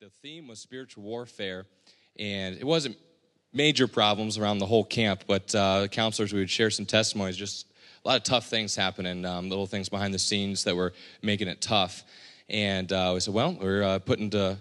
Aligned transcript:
the 0.00 0.10
theme 0.22 0.48
was 0.48 0.58
spiritual 0.58 1.04
warfare, 1.04 1.66
and 2.18 2.56
it 2.56 2.64
wasn't 2.64 2.96
major 3.52 3.86
problems 3.86 4.36
around 4.36 4.58
the 4.58 4.66
whole 4.66 4.84
camp, 4.84 5.24
but 5.28 5.54
uh, 5.54 5.86
counselors, 5.88 6.32
we 6.32 6.40
would 6.40 6.50
share 6.50 6.70
some 6.70 6.84
testimonies, 6.84 7.36
just 7.36 7.66
a 8.04 8.08
lot 8.08 8.16
of 8.16 8.24
tough 8.24 8.46
things 8.46 8.74
happening, 8.74 9.24
um, 9.24 9.48
little 9.48 9.66
things 9.66 9.88
behind 9.88 10.12
the 10.12 10.18
scenes 10.18 10.64
that 10.64 10.74
were 10.74 10.92
making 11.22 11.46
it 11.46 11.60
tough. 11.60 12.02
And 12.48 12.92
uh, 12.92 13.12
we 13.14 13.20
said, 13.20 13.34
well, 13.34 13.56
we're 13.60 13.82
uh, 13.84 13.98
putting 14.00 14.30
to, 14.30 14.58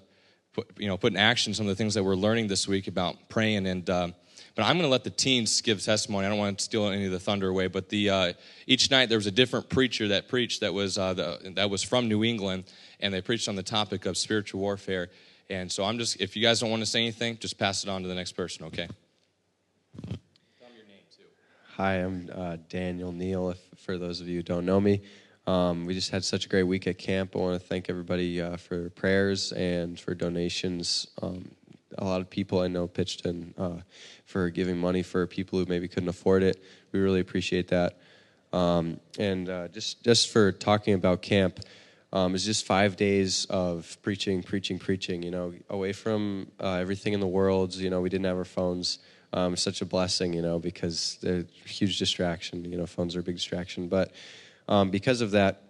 put, 0.53 0.69
you 0.77 0.87
know, 0.87 0.97
putting 0.97 1.17
action 1.17 1.53
some 1.53 1.65
of 1.65 1.69
the 1.69 1.75
things 1.75 1.95
that 1.95 2.03
we're 2.03 2.15
learning 2.15 2.47
this 2.47 2.67
week 2.67 2.87
about 2.87 3.29
praying. 3.29 3.65
And 3.65 3.89
um, 3.89 4.13
but 4.55 4.65
I'm 4.65 4.77
going 4.77 4.83
to 4.83 4.91
let 4.91 5.03
the 5.03 5.09
teens 5.09 5.61
give 5.61 5.81
testimony. 5.81 6.27
I 6.27 6.29
don't 6.29 6.37
want 6.37 6.59
to 6.59 6.63
steal 6.63 6.87
any 6.87 7.05
of 7.05 7.11
the 7.11 7.19
thunder 7.19 7.49
away. 7.49 7.67
But 7.67 7.89
the 7.89 8.09
uh, 8.09 8.33
each 8.67 8.91
night 8.91 9.09
there 9.09 9.17
was 9.17 9.25
a 9.25 9.31
different 9.31 9.67
preacher 9.67 10.09
that 10.09 10.27
preached 10.27 10.61
that 10.61 10.73
was 10.73 10.97
uh, 10.97 11.13
the, 11.15 11.53
that 11.55 11.69
was 11.71 11.81
from 11.81 12.07
New 12.07 12.23
England, 12.23 12.65
and 13.03 13.13
they 13.13 13.21
preached 13.21 13.49
on 13.49 13.55
the 13.55 13.63
topic 13.63 14.05
of 14.05 14.17
spiritual 14.17 14.61
warfare. 14.61 15.09
And 15.49 15.69
so 15.69 15.83
I'm 15.83 15.99
just, 15.99 16.21
if 16.21 16.37
you 16.37 16.41
guys 16.41 16.61
don't 16.61 16.71
want 16.71 16.81
to 16.81 16.85
say 16.85 17.01
anything, 17.01 17.37
just 17.37 17.59
pass 17.59 17.83
it 17.83 17.89
on 17.89 18.01
to 18.01 18.07
the 18.07 18.15
next 18.15 18.31
person, 18.31 18.65
okay? 18.67 18.87
Hi, 21.75 21.95
I'm 21.95 22.29
uh, 22.33 22.57
Daniel 22.69 23.11
Neal. 23.11 23.49
If, 23.49 23.59
for 23.77 23.97
those 23.97 24.21
of 24.21 24.29
you 24.29 24.37
who 24.37 24.43
don't 24.43 24.65
know 24.65 24.79
me, 24.79 25.01
um, 25.45 25.85
we 25.85 25.93
just 25.93 26.11
had 26.11 26.23
such 26.23 26.45
a 26.45 26.49
great 26.49 26.63
week 26.63 26.87
at 26.87 26.97
camp. 26.97 27.35
I 27.35 27.39
want 27.39 27.61
to 27.61 27.67
thank 27.67 27.89
everybody 27.89 28.39
uh, 28.41 28.55
for 28.55 28.89
prayers 28.91 29.51
and 29.51 29.99
for 29.99 30.15
donations. 30.15 31.07
Um, 31.21 31.51
a 31.97 32.05
lot 32.05 32.21
of 32.21 32.29
people 32.29 32.61
I 32.61 32.69
know 32.69 32.87
pitched 32.87 33.25
in 33.25 33.53
uh, 33.57 33.81
for 34.23 34.49
giving 34.49 34.77
money 34.77 35.03
for 35.03 35.27
people 35.27 35.59
who 35.59 35.65
maybe 35.65 35.89
couldn't 35.89 36.09
afford 36.09 36.41
it. 36.41 36.63
We 36.93 37.01
really 37.01 37.19
appreciate 37.19 37.67
that. 37.67 37.99
Um, 38.53 38.99
and 39.19 39.49
uh, 39.49 39.67
just 39.67 40.03
just 40.03 40.29
for 40.29 40.53
talking 40.53 40.93
about 40.93 41.21
camp, 41.21 41.59
um, 42.13 42.35
it's 42.35 42.45
just 42.45 42.65
five 42.65 42.95
days 42.95 43.45
of 43.49 43.97
preaching, 44.03 44.43
preaching, 44.43 44.77
preaching. 44.77 45.23
You 45.23 45.31
know, 45.31 45.53
away 45.69 45.93
from 45.93 46.51
uh, 46.59 46.75
everything 46.75 47.13
in 47.13 47.19
the 47.19 47.27
world. 47.27 47.73
You 47.75 47.89
know, 47.89 48.01
we 48.01 48.09
didn't 48.09 48.25
have 48.25 48.37
our 48.37 48.45
phones. 48.45 48.99
Um, 49.33 49.55
such 49.57 49.81
a 49.81 49.85
blessing, 49.85 50.31
you 50.31 50.43
know, 50.43 50.59
because 50.59 51.17
they're 51.23 51.39
a 51.39 51.67
huge 51.67 51.97
distraction. 51.97 52.71
You 52.71 52.77
know, 52.77 52.85
phones 52.85 53.15
are 53.15 53.21
a 53.21 53.23
big 53.23 53.35
distraction. 53.35 53.87
But 53.87 54.11
um, 54.67 54.91
because 54.91 55.21
of 55.21 55.31
that, 55.31 55.63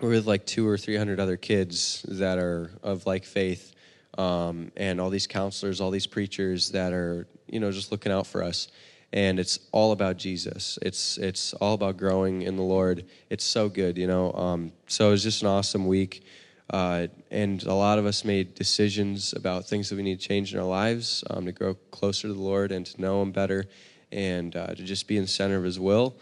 we're 0.00 0.08
with 0.08 0.26
like 0.26 0.46
two 0.46 0.66
or 0.66 0.78
three 0.78 0.96
hundred 0.96 1.20
other 1.20 1.36
kids 1.36 2.06
that 2.08 2.38
are 2.38 2.70
of 2.82 3.04
like 3.04 3.26
faith, 3.26 3.74
um, 4.16 4.72
and 4.78 4.98
all 4.98 5.10
these 5.10 5.26
counselors, 5.26 5.82
all 5.82 5.90
these 5.90 6.06
preachers 6.06 6.70
that 6.70 6.94
are, 6.94 7.26
you 7.48 7.60
know, 7.60 7.70
just 7.70 7.92
looking 7.92 8.12
out 8.12 8.26
for 8.26 8.42
us 8.42 8.68
and 9.12 9.38
it's 9.38 9.58
all 9.72 9.92
about 9.92 10.16
Jesus. 10.16 10.78
It's 10.82 11.18
it's 11.18 11.54
all 11.54 11.74
about 11.74 11.96
growing 11.96 12.42
in 12.42 12.56
the 12.56 12.62
Lord. 12.62 13.04
It's 13.30 13.44
so 13.44 13.68
good, 13.68 13.96
you 13.96 14.06
know. 14.06 14.32
Um, 14.32 14.72
so 14.86 15.08
it 15.08 15.10
was 15.12 15.22
just 15.22 15.42
an 15.42 15.48
awesome 15.48 15.86
week, 15.86 16.24
uh, 16.70 17.06
and 17.30 17.62
a 17.62 17.74
lot 17.74 17.98
of 17.98 18.06
us 18.06 18.24
made 18.24 18.54
decisions 18.54 19.32
about 19.32 19.66
things 19.66 19.88
that 19.88 19.96
we 19.96 20.02
need 20.02 20.20
to 20.20 20.28
change 20.28 20.52
in 20.52 20.60
our 20.60 20.66
lives 20.66 21.24
um, 21.30 21.46
to 21.46 21.52
grow 21.52 21.74
closer 21.90 22.28
to 22.28 22.34
the 22.34 22.40
Lord 22.40 22.72
and 22.72 22.84
to 22.86 23.00
know 23.00 23.22
Him 23.22 23.32
better, 23.32 23.66
and 24.10 24.54
uh, 24.54 24.68
to 24.68 24.82
just 24.82 25.06
be 25.06 25.16
in 25.16 25.22
the 25.22 25.28
center 25.28 25.56
of 25.56 25.64
His 25.64 25.78
will. 25.78 26.16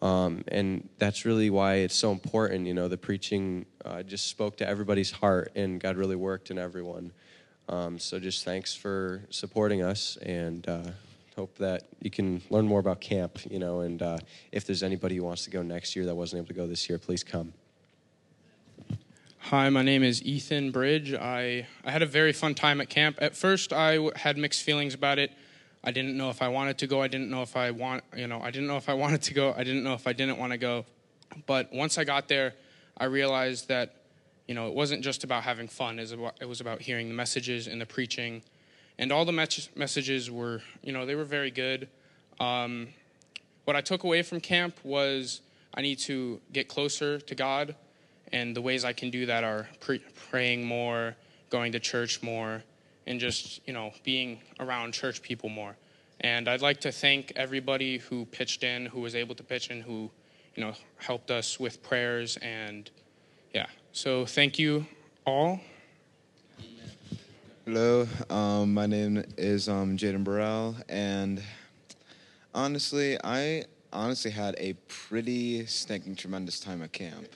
Um, 0.00 0.42
and 0.48 0.88
that's 0.98 1.24
really 1.24 1.48
why 1.48 1.74
it's 1.74 1.94
so 1.94 2.10
important. 2.10 2.66
You 2.66 2.74
know, 2.74 2.88
the 2.88 2.98
preaching 2.98 3.66
uh, 3.84 4.02
just 4.02 4.26
spoke 4.26 4.56
to 4.56 4.68
everybody's 4.68 5.12
heart, 5.12 5.52
and 5.54 5.80
God 5.80 5.96
really 5.96 6.16
worked 6.16 6.50
in 6.50 6.58
everyone. 6.58 7.12
Um, 7.68 8.00
so 8.00 8.18
just 8.18 8.44
thanks 8.44 8.74
for 8.74 9.22
supporting 9.30 9.82
us 9.82 10.16
and 10.16 10.68
uh, 10.68 10.90
hope 11.36 11.56
that 11.58 11.84
you 12.00 12.10
can 12.10 12.42
learn 12.50 12.66
more 12.66 12.80
about 12.80 13.00
camp, 13.00 13.38
you 13.50 13.58
know, 13.58 13.80
and 13.80 14.02
uh, 14.02 14.18
if 14.50 14.66
there's 14.66 14.82
anybody 14.82 15.16
who 15.16 15.24
wants 15.24 15.44
to 15.44 15.50
go 15.50 15.62
next 15.62 15.96
year 15.96 16.04
that 16.04 16.14
wasn't 16.14 16.38
able 16.38 16.48
to 16.48 16.54
go 16.54 16.66
this 16.66 16.88
year, 16.88 16.98
please 16.98 17.24
come. 17.24 17.52
Hi, 19.38 19.68
my 19.70 19.82
name 19.82 20.02
is 20.02 20.22
Ethan 20.22 20.70
Bridge. 20.70 21.14
I, 21.14 21.66
I 21.84 21.90
had 21.90 22.02
a 22.02 22.06
very 22.06 22.32
fun 22.32 22.54
time 22.54 22.80
at 22.80 22.88
camp. 22.88 23.18
At 23.20 23.34
first, 23.34 23.72
I 23.72 23.94
w- 23.94 24.12
had 24.14 24.36
mixed 24.38 24.62
feelings 24.62 24.94
about 24.94 25.18
it. 25.18 25.32
I 25.82 25.90
didn't 25.90 26.16
know 26.16 26.30
if 26.30 26.42
I 26.42 26.48
wanted 26.48 26.78
to 26.78 26.86
go. 26.86 27.02
I 27.02 27.08
didn't 27.08 27.28
know 27.28 27.42
if 27.42 27.56
I 27.56 27.70
want, 27.72 28.04
you 28.14 28.28
know, 28.28 28.40
I 28.40 28.50
didn't 28.50 28.68
know 28.68 28.76
if 28.76 28.88
I 28.88 28.94
wanted 29.04 29.22
to 29.22 29.34
go. 29.34 29.52
I 29.56 29.64
didn't 29.64 29.82
know 29.82 29.94
if 29.94 30.06
I 30.06 30.12
didn't 30.12 30.38
want 30.38 30.52
to 30.52 30.58
go. 30.58 30.84
But 31.46 31.72
once 31.72 31.98
I 31.98 32.04
got 32.04 32.28
there, 32.28 32.54
I 32.96 33.06
realized 33.06 33.68
that, 33.68 33.96
you 34.46 34.54
know, 34.54 34.68
it 34.68 34.74
wasn't 34.74 35.02
just 35.02 35.24
about 35.24 35.42
having 35.42 35.66
fun. 35.66 35.98
It 35.98 36.02
was 36.02 36.12
about, 36.12 36.36
it 36.40 36.48
was 36.48 36.60
about 36.60 36.82
hearing 36.82 37.08
the 37.08 37.14
messages 37.14 37.66
and 37.66 37.80
the 37.80 37.86
preaching 37.86 38.42
and 39.02 39.10
all 39.10 39.24
the 39.24 39.32
messages 39.32 40.30
were, 40.30 40.62
you 40.80 40.92
know, 40.92 41.04
they 41.04 41.16
were 41.16 41.24
very 41.24 41.50
good. 41.50 41.88
Um, 42.38 42.86
what 43.64 43.74
I 43.74 43.80
took 43.80 44.04
away 44.04 44.22
from 44.22 44.40
camp 44.40 44.76
was 44.84 45.40
I 45.74 45.82
need 45.82 45.98
to 46.00 46.40
get 46.52 46.68
closer 46.68 47.18
to 47.18 47.34
God, 47.34 47.74
and 48.30 48.54
the 48.54 48.62
ways 48.62 48.84
I 48.84 48.92
can 48.92 49.10
do 49.10 49.26
that 49.26 49.42
are 49.42 49.68
pre- 49.80 50.04
praying 50.30 50.64
more, 50.64 51.16
going 51.50 51.72
to 51.72 51.80
church 51.80 52.22
more, 52.22 52.62
and 53.08 53.18
just 53.18 53.60
you 53.66 53.72
know 53.72 53.92
being 54.04 54.40
around 54.60 54.94
church 54.94 55.20
people 55.20 55.48
more. 55.48 55.74
And 56.20 56.46
I'd 56.48 56.62
like 56.62 56.80
to 56.82 56.92
thank 56.92 57.32
everybody 57.34 57.98
who 57.98 58.24
pitched 58.26 58.62
in, 58.62 58.86
who 58.86 59.00
was 59.00 59.16
able 59.16 59.34
to 59.34 59.42
pitch 59.42 59.68
in, 59.70 59.80
who 59.80 60.12
you 60.54 60.62
know 60.62 60.74
helped 60.98 61.32
us 61.32 61.58
with 61.58 61.82
prayers, 61.82 62.36
and 62.36 62.88
yeah. 63.52 63.66
So 63.90 64.26
thank 64.26 64.60
you 64.60 64.86
all. 65.26 65.60
Hello, 67.64 68.08
um, 68.28 68.74
my 68.74 68.86
name 68.86 69.22
is 69.38 69.68
um, 69.68 69.96
Jaden 69.96 70.24
Burrell, 70.24 70.74
and 70.88 71.40
honestly, 72.52 73.16
I 73.22 73.66
honestly 73.92 74.32
had 74.32 74.56
a 74.58 74.72
pretty 74.88 75.64
stinking 75.66 76.16
tremendous 76.16 76.58
time 76.58 76.82
at 76.82 76.90
camp. 76.90 77.28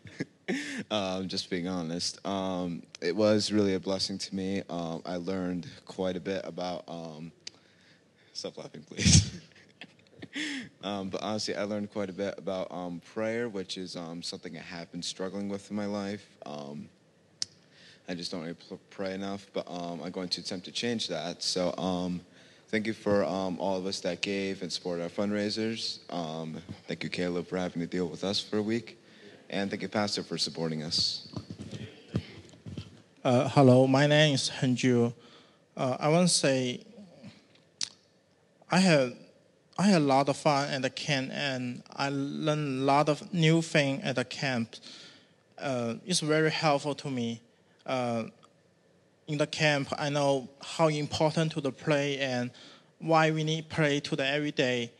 um, 0.90 1.28
just 1.28 1.50
being 1.50 1.68
honest, 1.68 2.18
um, 2.26 2.82
it 3.00 3.14
was 3.14 3.52
really 3.52 3.74
a 3.74 3.80
blessing 3.80 4.18
to 4.18 4.34
me. 4.34 4.64
Um, 4.68 5.02
I 5.06 5.18
learned 5.18 5.68
quite 5.84 6.16
a 6.16 6.20
bit 6.20 6.40
about. 6.42 6.82
Um, 6.88 7.30
stop 8.32 8.58
laughing, 8.58 8.82
please. 8.88 9.30
Um, 10.84 11.08
but 11.08 11.22
honestly, 11.22 11.56
I 11.56 11.64
learned 11.64 11.90
quite 11.90 12.10
a 12.10 12.12
bit 12.12 12.34
about 12.38 12.70
prayer, 13.02 13.48
which 13.48 13.76
is 13.76 13.92
something 13.92 14.56
I 14.56 14.60
have 14.60 14.92
been 14.92 15.02
struggling 15.02 15.48
with 15.48 15.68
in 15.70 15.76
my 15.76 15.86
life. 15.86 16.24
I 18.10 18.14
just 18.14 18.32
don't 18.32 18.40
really 18.40 18.56
pray 18.88 19.12
enough, 19.12 19.46
but 19.52 19.70
um, 19.70 20.00
I'm 20.02 20.10
going 20.10 20.30
to 20.30 20.40
attempt 20.40 20.64
to 20.64 20.72
change 20.72 21.08
that. 21.08 21.42
So 21.42 21.74
um, 21.76 22.22
thank 22.68 22.86
you 22.86 22.94
for 22.94 23.22
um, 23.24 23.60
all 23.60 23.76
of 23.76 23.84
us 23.84 24.00
that 24.00 24.22
gave 24.22 24.62
and 24.62 24.72
supported 24.72 25.02
our 25.02 25.10
fundraisers. 25.10 25.98
Um, 26.10 26.56
thank 26.86 27.04
you, 27.04 27.10
Caleb, 27.10 27.48
for 27.48 27.58
having 27.58 27.82
to 27.82 27.86
deal 27.86 28.06
with 28.06 28.24
us 28.24 28.40
for 28.40 28.56
a 28.56 28.62
week. 28.62 28.98
And 29.50 29.68
thank 29.68 29.82
you, 29.82 29.88
Pastor, 29.88 30.22
for 30.22 30.38
supporting 30.38 30.82
us. 30.82 31.28
Uh, 33.22 33.46
hello, 33.50 33.86
my 33.86 34.06
name 34.06 34.36
is 34.36 34.50
Henju. 34.58 35.12
Uh, 35.76 35.96
I 36.00 36.08
want 36.08 36.28
to 36.28 36.34
say 36.34 36.80
I 38.70 38.78
had 38.78 39.16
I 39.78 39.82
had 39.82 40.00
a 40.00 40.04
lot 40.04 40.30
of 40.30 40.36
fun 40.38 40.70
at 40.70 40.80
the 40.82 40.90
camp, 40.90 41.30
and 41.32 41.82
I 41.94 42.08
learned 42.08 42.80
a 42.80 42.84
lot 42.84 43.10
of 43.10 43.34
new 43.34 43.60
things 43.60 44.00
at 44.02 44.16
the 44.16 44.24
camp. 44.24 44.76
Uh, 45.58 45.96
it's 46.06 46.20
very 46.20 46.50
helpful 46.50 46.94
to 46.94 47.10
me 47.10 47.42
uh, 47.88 48.24
in 49.26 49.38
the 49.38 49.46
camp, 49.46 49.88
I 49.98 50.10
know 50.10 50.48
how 50.62 50.88
important 50.88 51.52
to 51.52 51.60
the 51.60 51.72
play 51.72 52.18
and 52.18 52.50
why 52.98 53.30
we 53.30 53.44
need 53.44 53.68
play 53.68 54.00
to 54.00 54.16
the 54.16 54.26
every 54.26 54.52
day. 54.52 54.92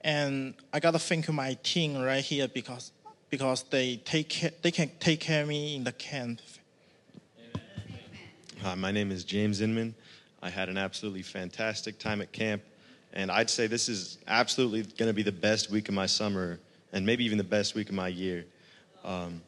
And 0.00 0.54
I 0.72 0.80
gotta 0.80 0.98
thank 0.98 1.30
my 1.30 1.54
team 1.62 1.96
right 2.00 2.24
here 2.24 2.48
because 2.48 2.92
because 3.28 3.62
they 3.70 3.96
take 3.98 4.28
care, 4.28 4.50
they 4.62 4.72
can 4.72 4.90
take 4.98 5.20
care 5.20 5.42
of 5.42 5.48
me 5.48 5.76
in 5.76 5.84
the 5.84 5.92
camp. 5.92 6.40
Hi, 8.62 8.74
my 8.74 8.90
name 8.90 9.12
is 9.12 9.24
James 9.24 9.60
Inman. 9.60 9.94
I 10.42 10.50
had 10.50 10.68
an 10.68 10.76
absolutely 10.76 11.22
fantastic 11.22 11.98
time 11.98 12.20
at 12.20 12.32
camp, 12.32 12.62
and 13.12 13.30
I'd 13.30 13.48
say 13.48 13.66
this 13.66 13.88
is 13.88 14.18
absolutely 14.26 14.82
going 14.82 15.08
to 15.08 15.14
be 15.14 15.22
the 15.22 15.32
best 15.32 15.70
week 15.70 15.88
of 15.88 15.94
my 15.94 16.06
summer, 16.06 16.58
and 16.92 17.06
maybe 17.06 17.24
even 17.24 17.38
the 17.38 17.44
best 17.44 17.74
week 17.74 17.88
of 17.88 17.94
my 17.94 18.08
year. 18.08 18.44
Um, 19.04 19.42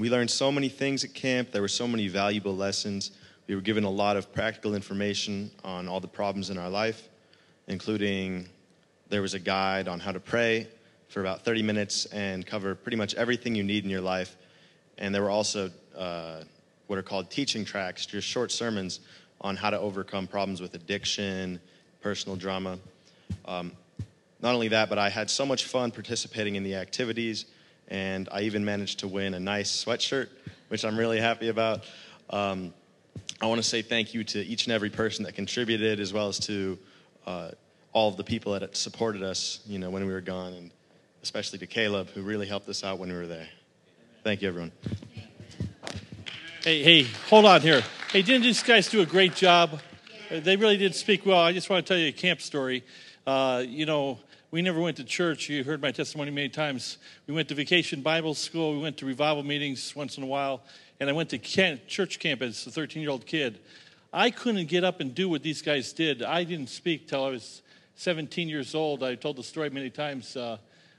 we 0.00 0.08
learned 0.08 0.30
so 0.30 0.50
many 0.50 0.70
things 0.70 1.04
at 1.04 1.12
camp. 1.12 1.52
There 1.52 1.60
were 1.60 1.68
so 1.68 1.86
many 1.86 2.08
valuable 2.08 2.56
lessons. 2.56 3.10
We 3.46 3.54
were 3.54 3.60
given 3.60 3.84
a 3.84 3.90
lot 3.90 4.16
of 4.16 4.32
practical 4.32 4.74
information 4.74 5.50
on 5.62 5.88
all 5.88 6.00
the 6.00 6.08
problems 6.08 6.48
in 6.48 6.56
our 6.56 6.70
life, 6.70 7.08
including 7.68 8.48
there 9.10 9.20
was 9.20 9.34
a 9.34 9.38
guide 9.38 9.88
on 9.88 10.00
how 10.00 10.12
to 10.12 10.20
pray 10.20 10.68
for 11.08 11.20
about 11.20 11.44
30 11.44 11.62
minutes 11.62 12.06
and 12.06 12.46
cover 12.46 12.74
pretty 12.74 12.96
much 12.96 13.14
everything 13.14 13.54
you 13.54 13.62
need 13.62 13.84
in 13.84 13.90
your 13.90 14.00
life. 14.00 14.36
And 14.96 15.14
there 15.14 15.20
were 15.20 15.30
also 15.30 15.70
uh, 15.94 16.44
what 16.86 16.98
are 16.98 17.02
called 17.02 17.30
teaching 17.30 17.66
tracks, 17.66 18.06
just 18.06 18.26
short 18.26 18.50
sermons 18.50 19.00
on 19.42 19.54
how 19.54 19.68
to 19.68 19.78
overcome 19.78 20.26
problems 20.26 20.62
with 20.62 20.74
addiction, 20.74 21.60
personal 22.00 22.36
drama. 22.36 22.78
Um, 23.44 23.72
not 24.40 24.54
only 24.54 24.68
that, 24.68 24.88
but 24.88 24.98
I 24.98 25.10
had 25.10 25.28
so 25.28 25.44
much 25.44 25.66
fun 25.66 25.90
participating 25.90 26.54
in 26.54 26.62
the 26.62 26.76
activities 26.76 27.44
and 27.90 28.28
I 28.30 28.42
even 28.42 28.64
managed 28.64 29.00
to 29.00 29.08
win 29.08 29.34
a 29.34 29.40
nice 29.40 29.84
sweatshirt, 29.84 30.28
which 30.68 30.84
I'm 30.84 30.96
really 30.96 31.20
happy 31.20 31.48
about. 31.48 31.84
Um, 32.30 32.72
I 33.40 33.46
want 33.46 33.60
to 33.60 33.66
say 33.66 33.82
thank 33.82 34.14
you 34.14 34.22
to 34.24 34.38
each 34.40 34.66
and 34.66 34.72
every 34.72 34.90
person 34.90 35.24
that 35.24 35.34
contributed, 35.34 35.98
as 35.98 36.12
well 36.12 36.28
as 36.28 36.38
to 36.40 36.78
uh, 37.26 37.50
all 37.92 38.08
of 38.08 38.16
the 38.16 38.24
people 38.24 38.52
that 38.58 38.76
supported 38.76 39.22
us, 39.22 39.60
you 39.66 39.78
know, 39.78 39.90
when 39.90 40.06
we 40.06 40.12
were 40.12 40.20
gone, 40.20 40.52
and 40.52 40.70
especially 41.22 41.58
to 41.58 41.66
Caleb, 41.66 42.08
who 42.10 42.22
really 42.22 42.46
helped 42.46 42.68
us 42.68 42.84
out 42.84 42.98
when 42.98 43.08
we 43.10 43.16
were 43.16 43.26
there. 43.26 43.48
Thank 44.22 44.42
you, 44.42 44.48
everyone. 44.48 44.72
Hey, 46.62 46.82
hey, 46.82 47.02
hold 47.28 47.46
on 47.46 47.62
here. 47.62 47.82
Hey, 48.12 48.22
didn't 48.22 48.42
these 48.42 48.62
guys 48.62 48.88
do 48.88 49.00
a 49.00 49.06
great 49.06 49.34
job? 49.34 49.80
They 50.30 50.56
really 50.56 50.76
did 50.76 50.94
speak 50.94 51.26
well. 51.26 51.40
I 51.40 51.52
just 51.52 51.70
want 51.70 51.84
to 51.84 51.92
tell 51.92 51.98
you 51.98 52.08
a 52.08 52.12
camp 52.12 52.40
story. 52.40 52.84
Uh, 53.26 53.64
you 53.66 53.86
know, 53.86 54.18
we 54.50 54.62
never 54.62 54.80
went 54.80 54.96
to 54.96 55.04
church. 55.04 55.48
You 55.48 55.62
heard 55.62 55.80
my 55.80 55.92
testimony 55.92 56.32
many 56.32 56.48
times. 56.48 56.98
We 57.28 57.34
went 57.34 57.48
to 57.50 57.54
vacation 57.54 58.02
Bible 58.02 58.34
school. 58.34 58.72
We 58.72 58.80
went 58.80 58.96
to 58.98 59.06
revival 59.06 59.44
meetings 59.44 59.94
once 59.94 60.16
in 60.16 60.24
a 60.24 60.26
while. 60.26 60.62
And 60.98 61.08
I 61.08 61.12
went 61.12 61.30
to 61.30 61.38
camp, 61.38 61.86
church 61.86 62.18
camp 62.18 62.42
as 62.42 62.66
a 62.66 62.70
13 62.70 63.00
year 63.00 63.10
old 63.10 63.26
kid. 63.26 63.60
I 64.12 64.30
couldn't 64.30 64.66
get 64.66 64.82
up 64.82 64.98
and 64.98 65.14
do 65.14 65.28
what 65.28 65.44
these 65.44 65.62
guys 65.62 65.92
did. 65.92 66.22
I 66.22 66.42
didn't 66.42 66.68
speak 66.68 67.06
till 67.06 67.24
I 67.24 67.30
was 67.30 67.62
17 67.94 68.48
years 68.48 68.74
old. 68.74 69.04
I 69.04 69.14
told 69.14 69.36
the 69.36 69.44
story 69.44 69.70
many 69.70 69.88
times. 69.88 70.36
Uh, 70.36 70.58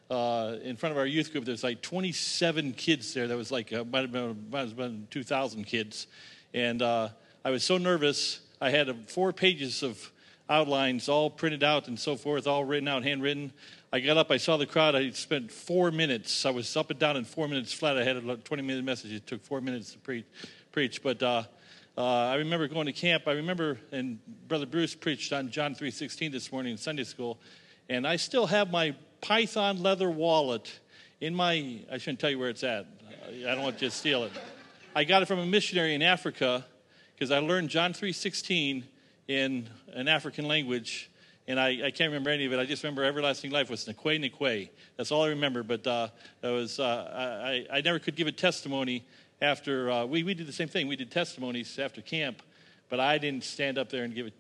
uh, 0.10 0.58
in 0.64 0.78
front 0.78 0.92
of 0.92 0.98
our 0.98 1.06
youth 1.06 1.32
group, 1.34 1.44
there's 1.44 1.64
like 1.64 1.82
27 1.82 2.74
kids 2.74 3.14
there. 3.14 3.28
That 3.28 3.38
was 3.38 3.52
like, 3.52 3.74
uh, 3.74 3.84
might, 3.84 4.02
have 4.02 4.12
been, 4.14 4.48
might 4.50 4.60
have 4.60 4.78
been 4.78 5.08
2,000 5.10 5.66
kids. 5.66 6.08
And 6.54 6.82
uh, 6.82 7.10
I 7.44 7.50
was 7.50 7.64
so 7.66 7.78
nervous. 7.78 8.40
I 8.62 8.70
had 8.70 8.90
uh, 8.90 8.94
four 9.08 9.34
pages 9.34 9.84
of 9.84 10.12
outlines 10.52 11.08
all 11.08 11.30
printed 11.30 11.64
out 11.64 11.88
and 11.88 11.98
so 11.98 12.18
forth, 12.18 12.46
all 12.46 12.66
written 12.66 12.88
out, 12.88 13.04
handwritten. 13.04 13.54
I 13.94 14.02
got 14.02 14.18
up, 14.18 14.32
I 14.32 14.38
saw 14.38 14.58
the 14.58 14.66
crowd. 14.66 14.96
I 14.96 15.10
spent 15.12 15.50
four 15.50 15.92
minutes. 15.92 16.46
I 16.46 16.50
was 16.50 16.76
up 16.76 16.90
and 16.92 17.00
down 17.00 17.16
in 17.16 17.24
four 17.24 17.48
minutes 17.48 17.72
flat. 17.72 17.98
I 17.98 18.04
had 18.04 18.18
a 18.18 18.36
20 18.38 18.62
minute 18.62 18.84
message. 18.84 19.14
It 19.14 19.26
took 19.26 19.42
four 19.44 19.62
minutes 19.62 19.94
to 19.94 20.00
pre- 20.00 20.26
preach. 20.74 21.02
But 21.02 21.24
uh, 21.24 21.44
uh, 21.98 22.04
I 22.04 22.36
remember 22.36 22.68
going 22.68 22.86
to 22.88 22.94
camp. 22.94 23.28
I 23.28 23.32
remember, 23.32 23.80
and 23.94 24.20
Brother 24.50 24.66
Bruce 24.66 24.94
preached 24.94 25.32
on 25.32 25.50
John 25.50 25.74
3.16 25.74 26.34
this 26.34 26.52
morning 26.52 26.74
in 26.74 26.78
Sunday 26.78 27.06
school. 27.06 27.40
And 27.88 28.06
I 28.06 28.18
still 28.18 28.48
have 28.48 28.72
my 28.72 28.94
Python 29.22 29.82
leather 29.82 30.12
wallet 30.12 30.80
in 31.22 31.34
my, 31.34 31.80
I 31.90 31.98
shouldn't 31.98 32.20
tell 32.20 32.30
you 32.30 32.40
where 32.40 32.50
it's 32.50 32.64
at. 32.64 32.88
I 33.30 33.56
don't 33.56 33.64
want 33.64 33.82
you 33.82 33.90
to 33.90 33.96
steal 33.96 34.26
it. 34.26 34.32
I 34.94 35.06
got 35.06 35.22
it 35.22 35.28
from 35.28 35.40
a 35.40 35.46
missionary 35.46 35.96
in 35.96 36.02
Africa 36.02 36.66
because 37.16 37.32
I 37.32 37.40
learned 37.40 37.70
John 37.70 37.94
3.16 37.94 38.84
in 39.32 39.70
an 39.94 40.08
African 40.08 40.48
language, 40.48 41.10
and 41.48 41.60
I, 41.60 41.70
I 41.86 41.92
can't 41.92 42.10
remember 42.10 42.30
any 42.30 42.46
of 42.46 42.54
it. 42.54 42.60
I 42.60 42.66
just 42.66 42.84
remember 42.84 43.04
everlasting 43.04 43.52
life 43.52 43.70
was 43.70 43.86
Nikwe 43.86 44.30
Nikwe. 44.30 44.70
That's 44.98 45.12
all 45.12 45.24
I 45.24 45.30
remember. 45.30 45.64
But 45.64 45.88
uh, 45.88 46.10
was 46.44 46.80
uh, 46.80 47.40
I, 47.44 47.78
I 47.78 47.82
never 47.82 48.00
could 48.00 48.16
give 48.16 48.28
a 48.28 48.32
testimony 48.32 49.06
after 49.42 49.90
uh, 49.90 50.06
we 50.06 50.24
we 50.24 50.34
did 50.34 50.48
the 50.48 50.54
same 50.54 50.68
thing. 50.68 50.88
We 50.88 50.96
did 50.96 51.12
testimonies 51.12 51.80
after 51.80 52.02
camp, 52.02 52.42
but 52.90 53.00
I 53.00 53.18
didn't 53.18 53.44
stand 53.44 53.78
up 53.78 53.90
there 53.90 54.04
and 54.04 54.14
give 54.14 54.28
a 54.28 54.32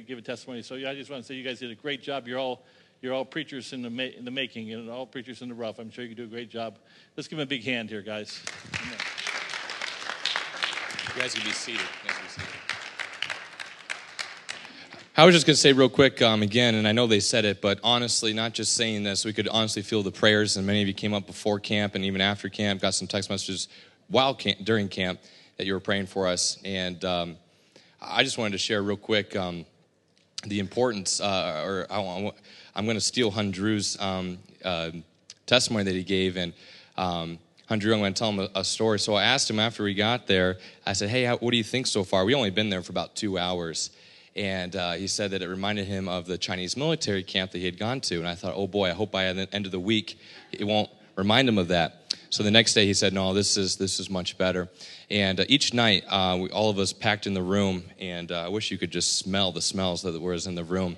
give 0.00 0.18
a 0.18 0.22
testimony. 0.22 0.62
So 0.62 0.74
I 0.76 0.94
just 0.94 1.10
want 1.10 1.22
to 1.22 1.26
say 1.26 1.34
you 1.34 1.44
guys 1.44 1.60
did 1.60 1.70
a 1.70 1.76
great 1.76 2.02
job. 2.02 2.26
You're 2.26 2.38
all 2.38 2.64
you're 3.00 3.14
all 3.14 3.24
preachers 3.24 3.72
in 3.72 3.82
the 3.82 3.90
ma- 3.90 4.02
in 4.02 4.24
the 4.24 4.30
making, 4.30 4.72
and 4.72 4.90
all 4.90 5.06
preachers 5.06 5.42
in 5.42 5.48
the 5.48 5.54
rough. 5.54 5.78
I'm 5.78 5.90
sure 5.90 6.04
you 6.04 6.14
do 6.14 6.24
a 6.24 6.26
great 6.26 6.50
job. 6.50 6.78
Let's 7.16 7.28
give 7.28 7.38
them 7.38 7.46
a 7.46 7.48
big 7.48 7.64
hand 7.64 7.90
here, 7.90 8.02
guys. 8.02 8.42
You 11.14 11.20
guys 11.20 11.34
can 11.34 11.44
be 11.44 11.52
seated. 11.52 11.80
You 11.80 12.08
guys 12.08 12.16
can 12.16 12.24
be 12.24 12.30
seated. 12.30 12.71
I 15.14 15.26
was 15.26 15.34
just 15.34 15.44
going 15.44 15.56
to 15.56 15.60
say 15.60 15.74
real 15.74 15.90
quick 15.90 16.22
um, 16.22 16.42
again, 16.42 16.74
and 16.74 16.88
I 16.88 16.92
know 16.92 17.06
they 17.06 17.20
said 17.20 17.44
it, 17.44 17.60
but 17.60 17.78
honestly, 17.84 18.32
not 18.32 18.54
just 18.54 18.72
saying 18.72 19.02
this, 19.02 19.26
we 19.26 19.34
could 19.34 19.46
honestly 19.46 19.82
feel 19.82 20.02
the 20.02 20.10
prayers, 20.10 20.56
and 20.56 20.66
many 20.66 20.80
of 20.80 20.88
you 20.88 20.94
came 20.94 21.12
up 21.12 21.26
before 21.26 21.60
camp 21.60 21.94
and 21.94 22.02
even 22.02 22.22
after 22.22 22.48
camp, 22.48 22.80
got 22.80 22.94
some 22.94 23.06
text 23.06 23.28
messages 23.28 23.68
while 24.08 24.34
camp, 24.34 24.64
during 24.64 24.88
camp 24.88 25.20
that 25.58 25.66
you 25.66 25.74
were 25.74 25.80
praying 25.80 26.06
for 26.06 26.26
us, 26.26 26.56
and 26.64 27.04
um, 27.04 27.36
I 28.00 28.22
just 28.24 28.38
wanted 28.38 28.52
to 28.52 28.58
share 28.58 28.82
real 28.82 28.96
quick 28.96 29.36
um, 29.36 29.66
the 30.46 30.60
importance, 30.60 31.20
uh, 31.20 31.62
or 31.62 31.86
I, 31.90 32.32
am 32.74 32.86
going 32.86 32.96
to 32.96 33.00
steal 33.02 33.30
Hundrew's 33.30 34.00
um, 34.00 34.38
uh, 34.64 34.92
testimony 35.44 35.84
that 35.84 35.94
he 35.94 36.04
gave, 36.04 36.38
and 36.38 36.54
um, 36.96 37.38
Hundrew, 37.68 37.92
I'm 37.92 38.00
going 38.00 38.14
to 38.14 38.18
tell 38.18 38.30
him 38.30 38.38
a, 38.38 38.60
a, 38.60 38.64
story. 38.64 38.98
So 38.98 39.12
I 39.12 39.24
asked 39.24 39.50
him 39.50 39.60
after 39.60 39.82
we 39.82 39.92
got 39.92 40.26
there, 40.26 40.56
I 40.86 40.94
said, 40.94 41.10
hey, 41.10 41.24
how, 41.24 41.36
what 41.36 41.50
do 41.50 41.58
you 41.58 41.64
think 41.64 41.86
so 41.86 42.02
far? 42.02 42.24
We 42.24 42.34
only 42.34 42.48
been 42.48 42.70
there 42.70 42.82
for 42.82 42.92
about 42.92 43.14
two 43.14 43.36
hours. 43.36 43.90
And 44.34 44.74
uh, 44.74 44.92
he 44.92 45.06
said 45.06 45.32
that 45.32 45.42
it 45.42 45.48
reminded 45.48 45.86
him 45.86 46.08
of 46.08 46.26
the 46.26 46.38
Chinese 46.38 46.76
military 46.76 47.22
camp 47.22 47.50
that 47.50 47.58
he 47.58 47.66
had 47.66 47.78
gone 47.78 48.00
to. 48.02 48.18
And 48.18 48.26
I 48.26 48.34
thought, 48.34 48.54
oh 48.56 48.66
boy, 48.66 48.88
I 48.88 48.92
hope 48.92 49.10
by 49.10 49.32
the 49.32 49.48
end 49.52 49.66
of 49.66 49.72
the 49.72 49.80
week 49.80 50.18
it 50.50 50.64
won't 50.64 50.88
remind 51.16 51.48
him 51.48 51.58
of 51.58 51.68
that. 51.68 52.16
So 52.30 52.42
the 52.42 52.50
next 52.50 52.72
day 52.72 52.86
he 52.86 52.94
said, 52.94 53.12
no, 53.12 53.34
this 53.34 53.58
is, 53.58 53.76
this 53.76 54.00
is 54.00 54.08
much 54.08 54.38
better. 54.38 54.70
And 55.10 55.40
uh, 55.40 55.44
each 55.48 55.74
night, 55.74 56.04
uh, 56.08 56.38
we, 56.40 56.48
all 56.48 56.70
of 56.70 56.78
us 56.78 56.94
packed 56.94 57.26
in 57.26 57.34
the 57.34 57.42
room, 57.42 57.84
and 58.00 58.32
uh, 58.32 58.46
I 58.46 58.48
wish 58.48 58.70
you 58.70 58.78
could 58.78 58.90
just 58.90 59.18
smell 59.18 59.52
the 59.52 59.60
smells 59.60 60.00
that 60.02 60.18
was 60.18 60.46
in 60.46 60.54
the 60.54 60.64
room. 60.64 60.96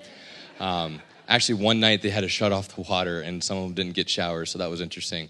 Um, 0.61 1.03
actually, 1.27 1.61
one 1.61 1.81
night 1.81 2.03
they 2.03 2.11
had 2.11 2.21
to 2.21 2.29
shut 2.29 2.53
off 2.53 2.69
the 2.77 2.83
water, 2.83 3.23
and 3.23 3.43
some 3.43 3.57
of 3.57 3.65
them 3.65 3.75
didn't 3.75 3.95
get 3.95 4.09
showers, 4.09 4.51
so 4.51 4.59
that 4.61 4.71
was 4.71 4.81
interesting. 4.81 5.29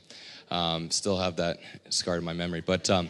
Um, 0.51 0.91
still 0.91 1.17
have 1.17 1.37
that 1.37 1.59
scarred 1.89 2.19
in 2.19 2.25
my 2.25 2.35
memory. 2.35 2.61
But 2.61 2.91
um, 2.91 3.09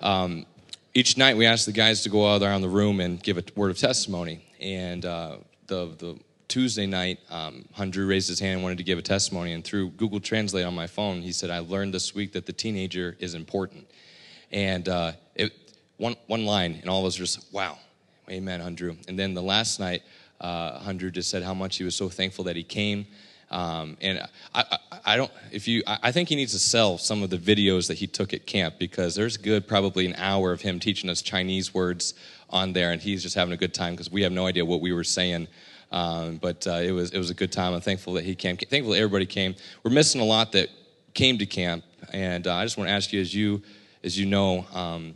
um, 0.00 0.46
each 0.94 1.16
night 1.16 1.36
we 1.36 1.46
asked 1.46 1.66
the 1.66 1.72
guys 1.72 2.02
to 2.02 2.08
go 2.08 2.26
out 2.26 2.42
around 2.42 2.62
the 2.62 2.68
room 2.68 3.00
and 3.00 3.22
give 3.22 3.38
a 3.38 3.44
word 3.54 3.70
of 3.70 3.78
testimony. 3.78 4.44
And 4.60 5.04
uh, 5.04 5.38
the, 5.66 5.94
the 5.98 6.18
Tuesday 6.48 6.86
night, 6.86 7.18
um, 7.30 7.66
Hundrew 7.76 8.08
raised 8.08 8.28
his 8.28 8.40
hand 8.40 8.54
and 8.54 8.62
wanted 8.62 8.78
to 8.78 8.84
give 8.84 8.98
a 8.98 9.02
testimony. 9.02 9.52
And 9.52 9.62
through 9.62 9.90
Google 9.90 10.20
Translate 10.20 10.64
on 10.64 10.74
my 10.74 10.86
phone, 10.86 11.20
he 11.20 11.32
said, 11.32 11.50
I 11.50 11.58
learned 11.58 11.92
this 11.92 12.14
week 12.14 12.32
that 12.32 12.46
the 12.46 12.52
teenager 12.52 13.16
is 13.20 13.34
important. 13.34 13.86
And 14.50 14.88
uh, 14.88 15.12
it, 15.34 15.52
one, 15.98 16.16
one 16.26 16.46
line, 16.46 16.78
and 16.80 16.88
all 16.88 17.00
of 17.00 17.06
us 17.06 17.18
were 17.18 17.26
just, 17.26 17.52
wow, 17.52 17.78
amen, 18.30 18.60
Hundrew. 18.60 18.96
And 19.08 19.18
then 19.18 19.34
the 19.34 19.42
last 19.42 19.78
night, 19.78 20.02
uh, 20.40 20.80
Hundrew 20.80 21.12
just 21.12 21.30
said 21.30 21.42
how 21.42 21.54
much 21.54 21.76
he 21.76 21.84
was 21.84 21.94
so 21.94 22.08
thankful 22.08 22.44
that 22.44 22.56
he 22.56 22.62
came. 22.62 23.06
Um, 23.50 23.96
and 24.00 24.20
I, 24.54 24.64
I, 24.92 24.98
I, 25.06 25.16
don't, 25.16 25.30
if 25.50 25.66
you, 25.66 25.82
I 25.86 26.12
think 26.12 26.28
he 26.28 26.36
needs 26.36 26.52
to 26.52 26.58
sell 26.58 26.98
some 26.98 27.22
of 27.22 27.30
the 27.30 27.38
videos 27.38 27.88
that 27.88 27.96
he 27.96 28.06
took 28.06 28.34
at 28.34 28.46
camp 28.46 28.74
because 28.78 29.14
there's 29.14 29.38
good 29.38 29.66
probably 29.66 30.04
an 30.06 30.14
hour 30.16 30.52
of 30.52 30.60
him 30.60 30.78
teaching 30.78 31.08
us 31.08 31.22
Chinese 31.22 31.72
words 31.72 32.14
on 32.50 32.72
there, 32.72 32.92
and 32.92 33.00
he's 33.00 33.22
just 33.22 33.34
having 33.34 33.54
a 33.54 33.56
good 33.56 33.72
time 33.72 33.94
because 33.94 34.10
we 34.10 34.22
have 34.22 34.32
no 34.32 34.46
idea 34.46 34.64
what 34.64 34.80
we 34.80 34.92
were 34.92 35.04
saying. 35.04 35.48
Um, 35.90 36.36
but 36.36 36.66
uh, 36.66 36.80
it 36.82 36.92
was 36.92 37.12
it 37.12 37.18
was 37.18 37.30
a 37.30 37.34
good 37.34 37.50
time. 37.50 37.72
I'm 37.72 37.80
thankful 37.80 38.12
that 38.14 38.24
he 38.24 38.34
came. 38.34 38.56
Thankful 38.56 38.92
that 38.92 38.98
everybody 38.98 39.24
came. 39.24 39.54
We're 39.82 39.90
missing 39.90 40.20
a 40.20 40.24
lot 40.24 40.52
that 40.52 40.68
came 41.14 41.38
to 41.38 41.46
camp, 41.46 41.84
and 42.12 42.46
uh, 42.46 42.54
I 42.54 42.64
just 42.64 42.76
want 42.76 42.88
to 42.88 42.92
ask 42.92 43.12
you, 43.12 43.20
as 43.20 43.34
you 43.34 43.62
as 44.04 44.18
you 44.18 44.26
know, 44.26 44.66
um, 44.74 45.14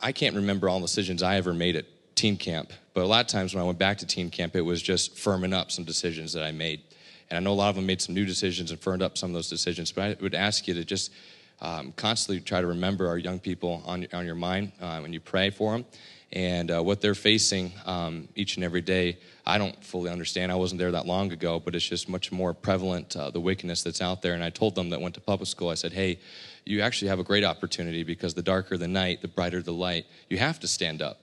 I 0.00 0.12
can't 0.12 0.36
remember 0.36 0.68
all 0.68 0.80
the 0.80 0.86
decisions 0.86 1.22
I 1.22 1.36
ever 1.36 1.52
made 1.52 1.76
at 1.76 1.84
teen 2.14 2.36
camp. 2.36 2.72
But 2.94 3.04
a 3.04 3.06
lot 3.06 3.20
of 3.20 3.26
times 3.26 3.54
when 3.54 3.62
I 3.62 3.66
went 3.66 3.78
back 3.78 3.98
to 3.98 4.06
teen 4.06 4.30
camp, 4.30 4.56
it 4.56 4.60
was 4.60 4.82
just 4.82 5.16
firming 5.16 5.54
up 5.54 5.70
some 5.70 5.84
decisions 5.84 6.32
that 6.32 6.42
I 6.42 6.52
made. 6.52 6.82
And 7.30 7.36
I 7.36 7.40
know 7.40 7.52
a 7.52 7.54
lot 7.54 7.70
of 7.70 7.76
them 7.76 7.86
made 7.86 8.00
some 8.00 8.14
new 8.14 8.24
decisions 8.24 8.70
and 8.70 8.80
firmed 8.80 9.02
up 9.02 9.16
some 9.18 9.30
of 9.30 9.34
those 9.34 9.48
decisions. 9.48 9.92
But 9.92 10.02
I 10.02 10.22
would 10.22 10.34
ask 10.34 10.68
you 10.68 10.74
to 10.74 10.84
just 10.84 11.12
um, 11.60 11.92
constantly 11.92 12.40
try 12.40 12.60
to 12.60 12.66
remember 12.66 13.06
our 13.08 13.18
young 13.18 13.38
people 13.38 13.82
on, 13.86 14.06
on 14.12 14.26
your 14.26 14.34
mind 14.34 14.72
uh, 14.80 15.00
when 15.00 15.12
you 15.12 15.20
pray 15.20 15.50
for 15.50 15.72
them 15.72 15.84
and 16.32 16.70
uh, 16.70 16.82
what 16.82 17.00
they're 17.00 17.14
facing 17.14 17.72
um, 17.84 18.28
each 18.34 18.56
and 18.56 18.64
every 18.64 18.80
day. 18.80 19.18
I 19.46 19.58
don't 19.58 19.82
fully 19.84 20.10
understand. 20.10 20.50
I 20.50 20.54
wasn't 20.54 20.78
there 20.78 20.90
that 20.92 21.06
long 21.06 21.30
ago, 21.30 21.60
but 21.60 21.74
it's 21.74 21.86
just 21.86 22.08
much 22.08 22.32
more 22.32 22.54
prevalent, 22.54 23.16
uh, 23.16 23.30
the 23.30 23.40
wickedness 23.40 23.82
that's 23.82 24.00
out 24.00 24.22
there. 24.22 24.34
And 24.34 24.42
I 24.42 24.50
told 24.50 24.74
them 24.74 24.90
that 24.90 25.00
went 25.00 25.14
to 25.16 25.20
public 25.20 25.48
school, 25.48 25.68
I 25.68 25.74
said, 25.74 25.92
hey, 25.92 26.18
you 26.64 26.80
actually 26.80 27.08
have 27.08 27.18
a 27.18 27.24
great 27.24 27.44
opportunity 27.44 28.02
because 28.02 28.34
the 28.34 28.42
darker 28.42 28.78
the 28.78 28.88
night, 28.88 29.20
the 29.20 29.28
brighter 29.28 29.62
the 29.62 29.72
light. 29.72 30.06
You 30.30 30.38
have 30.38 30.58
to 30.60 30.68
stand 30.68 31.02
up. 31.02 31.18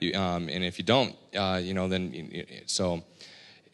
You, 0.00 0.14
um, 0.14 0.48
and 0.48 0.64
if 0.64 0.78
you 0.78 0.84
don't, 0.84 1.16
uh, 1.36 1.60
you 1.62 1.74
know, 1.74 1.88
then, 1.88 2.46
so 2.66 3.02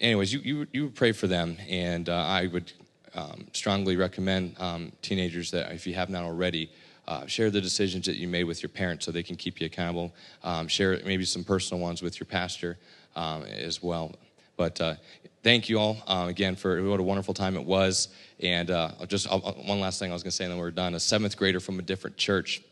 anyways, 0.00 0.32
you, 0.32 0.40
you, 0.40 0.66
you 0.72 0.90
pray 0.90 1.12
for 1.12 1.26
them, 1.26 1.56
and 1.68 2.08
uh, 2.08 2.14
I 2.14 2.46
would 2.46 2.72
um, 3.14 3.46
strongly 3.52 3.96
recommend 3.96 4.56
um, 4.58 4.92
teenagers 5.02 5.50
that 5.50 5.72
if 5.72 5.86
you 5.86 5.94
have 5.94 6.10
not 6.10 6.24
already, 6.24 6.70
uh, 7.06 7.26
share 7.26 7.50
the 7.50 7.60
decisions 7.60 8.04
that 8.04 8.16
you 8.16 8.28
made 8.28 8.44
with 8.44 8.62
your 8.62 8.68
parents 8.68 9.06
so 9.06 9.10
they 9.10 9.22
can 9.22 9.34
keep 9.34 9.60
you 9.60 9.66
accountable. 9.66 10.14
Um, 10.44 10.68
share 10.68 11.00
maybe 11.06 11.24
some 11.24 11.42
personal 11.42 11.82
ones 11.82 12.02
with 12.02 12.20
your 12.20 12.26
pastor 12.26 12.76
um, 13.16 13.44
as 13.44 13.82
well. 13.82 14.14
But 14.58 14.78
uh, 14.80 14.94
thank 15.42 15.70
you 15.70 15.78
all 15.78 15.96
uh, 16.06 16.26
again 16.28 16.54
for 16.54 16.82
what 16.82 17.00
a 17.00 17.02
wonderful 17.02 17.32
time 17.32 17.56
it 17.56 17.64
was. 17.64 18.08
And 18.40 18.70
uh, 18.70 18.90
just 19.06 19.26
I'll, 19.30 19.40
one 19.40 19.80
last 19.80 19.98
thing 19.98 20.10
I 20.10 20.14
was 20.14 20.22
going 20.22 20.32
to 20.32 20.36
say, 20.36 20.44
and 20.44 20.52
then 20.52 20.58
we're 20.58 20.70
done. 20.70 20.94
A 20.94 21.00
seventh 21.00 21.36
grader 21.36 21.60
from 21.60 21.78
a 21.78 21.82
different 21.82 22.16
church. 22.18 22.62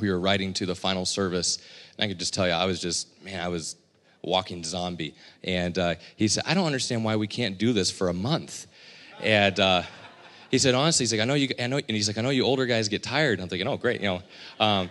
We 0.00 0.10
were 0.10 0.18
writing 0.18 0.52
to 0.54 0.66
the 0.66 0.74
final 0.74 1.04
service, 1.04 1.58
and 1.96 2.04
I 2.04 2.08
could 2.08 2.18
just 2.18 2.34
tell 2.34 2.46
you, 2.46 2.54
I 2.54 2.64
was 2.64 2.80
just 2.80 3.22
man, 3.22 3.40
I 3.40 3.48
was 3.48 3.76
walking 4.22 4.64
zombie. 4.64 5.14
And 5.44 5.78
uh, 5.78 5.94
he 6.16 6.28
said, 6.28 6.44
I 6.46 6.54
don't 6.54 6.66
understand 6.66 7.04
why 7.04 7.16
we 7.16 7.26
can't 7.26 7.58
do 7.58 7.72
this 7.72 7.90
for 7.90 8.08
a 8.08 8.14
month. 8.14 8.66
And 9.22 9.58
uh, 9.58 9.82
he 10.50 10.58
said, 10.58 10.74
honestly, 10.74 11.04
he's 11.04 11.12
like, 11.12 11.20
I 11.20 11.24
know 11.24 11.34
you, 11.34 11.48
I 11.58 11.66
know, 11.66 11.76
and 11.76 11.90
he's 11.90 12.08
like, 12.08 12.18
I 12.18 12.22
know 12.22 12.30
you 12.30 12.44
older 12.44 12.66
guys 12.66 12.88
get 12.88 13.02
tired. 13.02 13.40
I'm 13.40 13.48
thinking, 13.48 13.68
oh, 13.68 13.76
great, 13.76 14.00
you 14.00 14.08
know. 14.08 14.22
Um, 14.58 14.90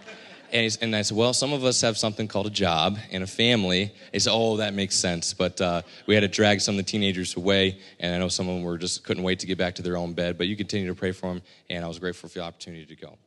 and, 0.51 0.77
and, 0.81 0.95
I 0.95 1.01
said, 1.01 1.17
well, 1.17 1.33
some 1.33 1.51
of 1.51 1.65
us 1.65 1.81
have 1.81 1.97
something 1.97 2.27
called 2.27 2.47
a 2.47 2.51
job 2.51 2.97
and 3.11 3.21
a 3.21 3.27
family. 3.27 3.91
He 4.13 4.19
said, 4.19 4.31
oh, 4.33 4.57
that 4.57 4.73
makes 4.73 4.95
sense. 4.95 5.33
But 5.33 5.59
uh, 5.59 5.81
we 6.05 6.15
had 6.15 6.21
to 6.21 6.29
drag 6.29 6.61
some 6.61 6.75
of 6.75 6.77
the 6.77 6.89
teenagers 6.89 7.35
away, 7.35 7.79
and 7.99 8.15
I 8.15 8.17
know 8.17 8.29
some 8.29 8.47
of 8.47 8.55
them 8.55 8.63
were 8.63 8.77
just 8.77 9.03
couldn't 9.03 9.23
wait 9.23 9.39
to 9.39 9.47
get 9.47 9.57
back 9.57 9.75
to 9.75 9.81
their 9.81 9.97
own 9.97 10.13
bed. 10.13 10.37
But 10.37 10.47
you 10.47 10.55
continue 10.55 10.87
to 10.87 10.95
pray 10.95 11.11
for 11.11 11.33
them, 11.33 11.41
and 11.69 11.83
I 11.83 11.87
was 11.87 11.99
grateful 11.99 12.29
for 12.29 12.39
the 12.39 12.45
opportunity 12.45 12.85
to 12.85 12.95
go. 12.95 13.17